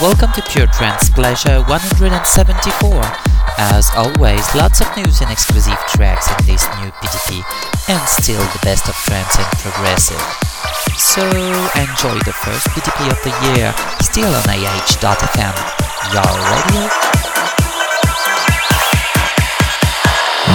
welcome 0.00 0.32
to 0.32 0.40
Pure 0.48 0.66
Trance 0.68 1.10
Pleasure 1.10 1.60
174. 1.68 2.88
As 3.60 3.90
always, 3.94 4.40
lots 4.54 4.80
of 4.80 4.88
news 4.96 5.20
and 5.20 5.30
exclusive 5.30 5.76
tracks 5.92 6.24
in 6.32 6.46
this 6.46 6.64
new 6.80 6.88
PTP, 7.04 7.44
and 7.92 8.00
still 8.08 8.40
the 8.40 8.60
best 8.62 8.88
of 8.88 8.94
trance 9.04 9.36
and 9.36 9.46
progressive. 9.60 10.20
So 10.96 11.20
enjoy 11.76 12.16
the 12.24 12.32
first 12.32 12.66
PTP 12.72 13.12
of 13.12 13.20
the 13.20 13.34
year, 13.52 13.74
still 14.00 14.32
on 14.32 14.48
AH.fm, 14.48 15.56
your 16.16 16.32
radio. 16.48 16.88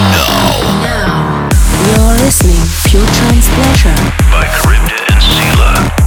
Now. 0.09 0.57
Now, 0.81 1.49
you're 1.85 2.17
listening 2.25 2.65
Pure 2.89 3.05
Trance 3.05 3.49
Pleasure 3.53 3.95
by 4.33 4.45
Crypta 4.57 4.97
and 5.13 5.21
Sela. 5.21 6.04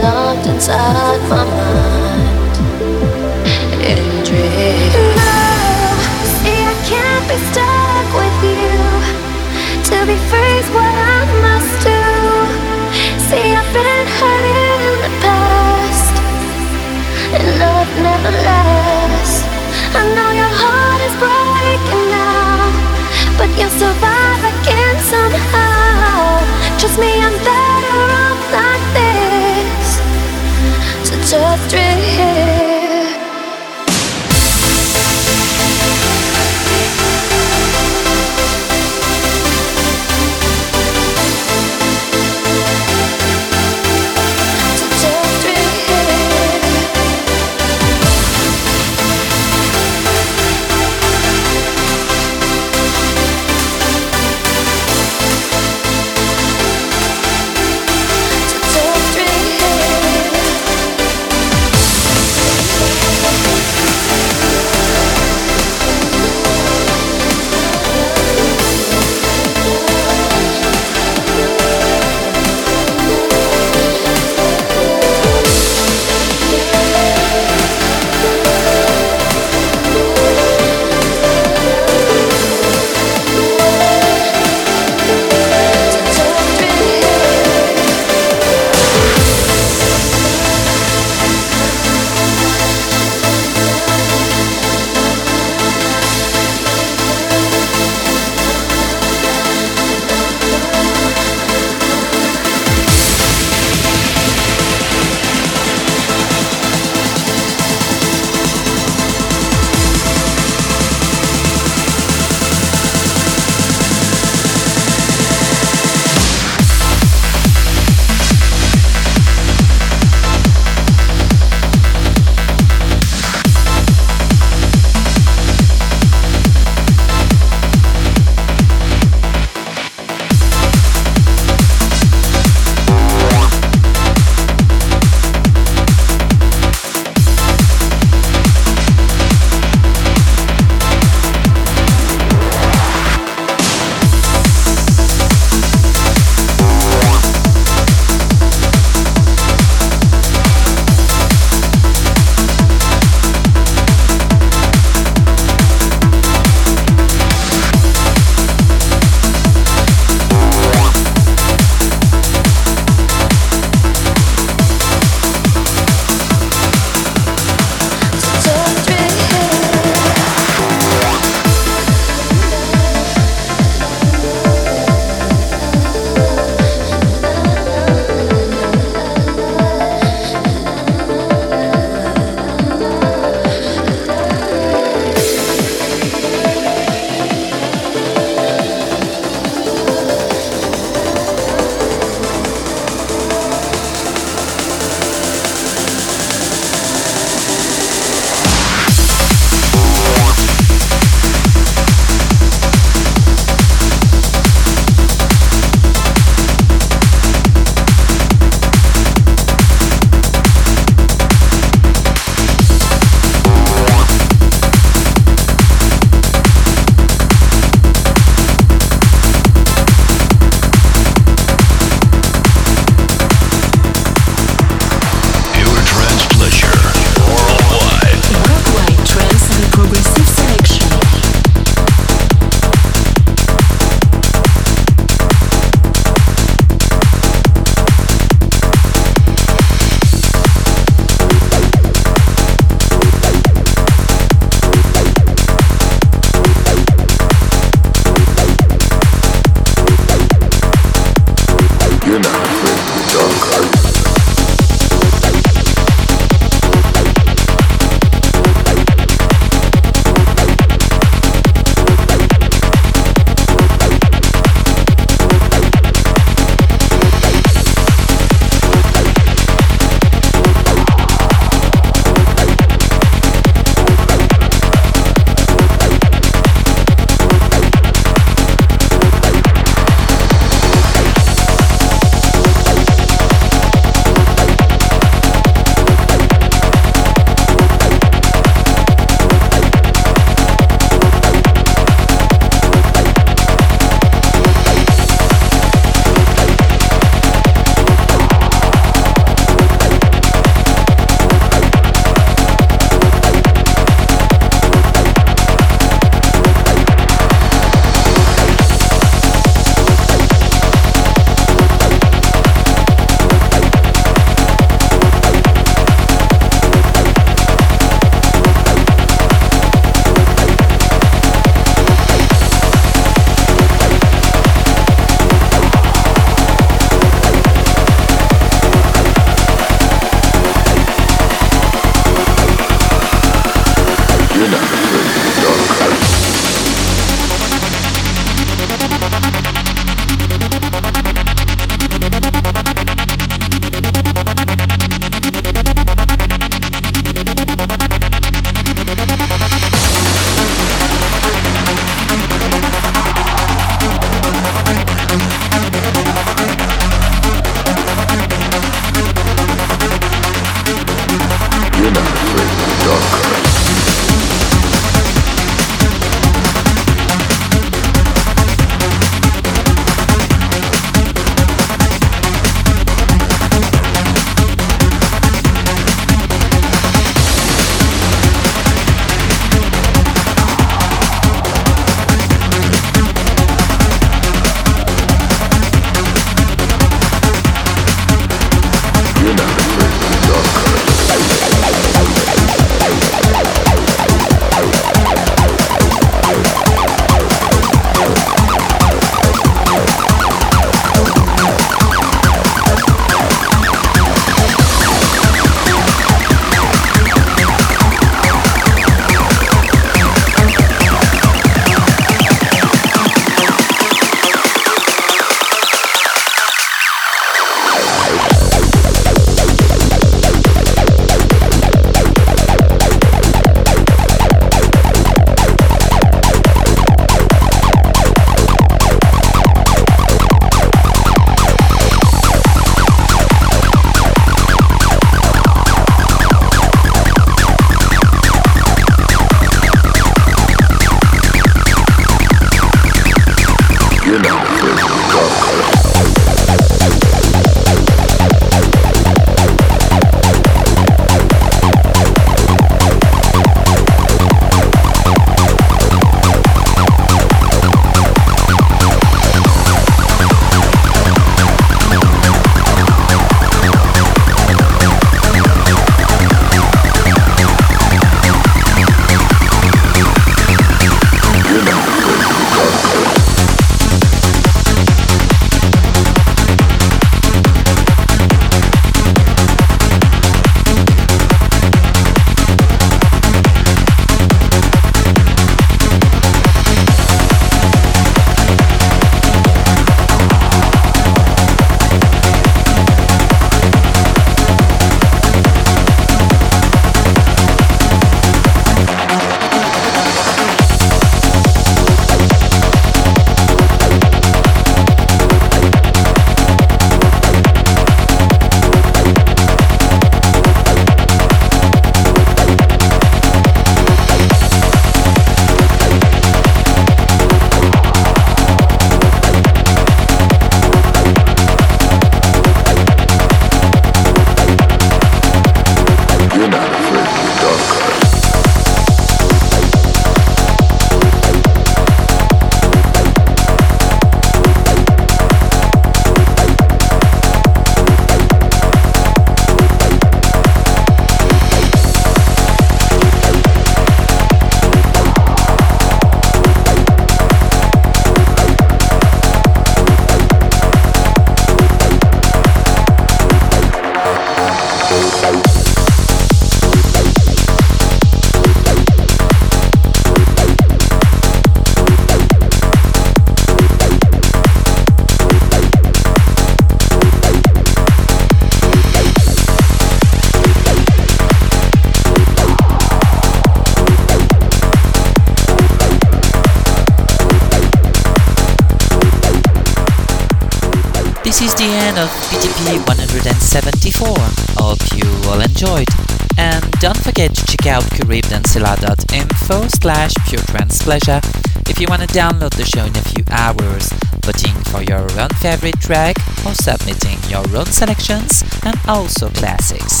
caribbeansilla.info 589.64 589.68
slash 589.70 590.14
puretrancepleasure 590.14 591.70
if 591.70 591.80
you 591.80 591.86
want 591.88 592.02
to 592.02 592.08
download 592.08 592.54
the 592.56 592.64
show 592.64 592.84
in 592.84 592.96
a 592.96 593.02
few 593.02 593.24
hours, 593.30 593.90
voting 594.22 594.54
for 594.64 594.82
your 594.82 595.10
own 595.20 595.28
favorite 595.40 595.80
track 595.80 596.16
or 596.44 596.54
submitting 596.54 597.18
your 597.30 597.44
own 597.56 597.66
selections 597.66 598.44
and 598.64 598.76
also 598.86 599.28
classics. 599.30 600.00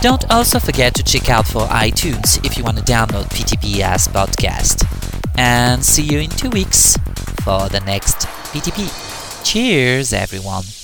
Don't 0.00 0.30
also 0.30 0.58
forget 0.58 0.94
to 0.94 1.02
check 1.02 1.28
out 1.28 1.46
for 1.46 1.66
iTunes 1.66 2.44
if 2.44 2.56
you 2.56 2.64
want 2.64 2.78
to 2.78 2.84
download 2.84 3.24
PTP 3.30 3.80
as 3.80 4.08
podcast. 4.08 4.86
And 5.38 5.84
see 5.84 6.02
you 6.02 6.20
in 6.20 6.30
two 6.30 6.50
weeks 6.50 6.96
for 7.42 7.68
the 7.68 7.82
next 7.84 8.26
PTP. 8.52 8.88
Cheers, 9.44 10.12
everyone! 10.12 10.75